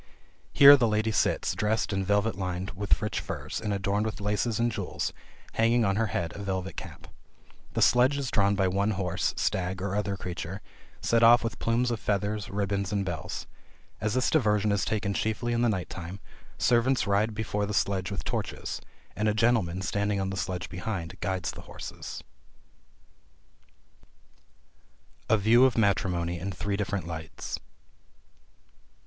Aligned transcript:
Here 0.51 0.75
the 0.75 0.87
lady 0.87 1.11
sits, 1.11 1.53
dressed 1.53 1.93
in 1.93 2.03
velvet 2.03 2.33
lined 2.35 2.71
with 2.71 2.99
rich 3.03 3.19
furs, 3.19 3.61
and 3.61 3.71
adorned 3.71 4.07
with 4.07 4.19
laces 4.19 4.59
and 4.59 4.71
jewels, 4.71 5.13
having 5.53 5.85
on 5.85 5.95
her 5.97 6.07
head 6.07 6.31
a 6.35 6.41
velvet 6.41 6.75
cap. 6.75 7.05
The 7.73 7.83
sledge 7.83 8.17
is 8.17 8.31
drawn 8.31 8.55
by 8.55 8.67
one 8.67 8.89
horse, 8.97 9.35
stag 9.37 9.79
or 9.79 9.93
other 9.95 10.17
creature, 10.17 10.59
set 11.01 11.21
off 11.21 11.43
with 11.43 11.59
plumes 11.59 11.91
of 11.91 11.99
feathers, 11.99 12.49
ribbons 12.49 12.91
and 12.91 13.05
bells. 13.05 13.45
As 13.99 14.15
this 14.15 14.31
diversion 14.31 14.71
is 14.71 14.85
taken 14.85 15.13
chiefly 15.13 15.53
in 15.53 15.61
the 15.61 15.69
night 15.69 15.87
time, 15.87 16.19
servants 16.57 17.05
ride 17.05 17.35
before 17.35 17.67
the 17.67 17.71
sledge 17.71 18.09
with 18.09 18.23
torches; 18.23 18.81
and 19.15 19.27
a 19.29 19.35
gentleman, 19.35 19.83
standing 19.83 20.19
on 20.19 20.31
the 20.31 20.35
sledge 20.35 20.67
behind, 20.67 21.19
guides 21.19 21.51
the 21.51 21.61
horse. 21.69 22.23
A 25.29 25.37
VIEW 25.37 25.63
OF 25.65 25.77
MATRIMONY 25.77 26.39
IN 26.39 26.51
THREE 26.51 26.77
DIFFERENT 26.77 27.05
LIGHTS. 27.05 27.59